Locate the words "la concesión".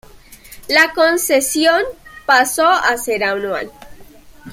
0.67-1.83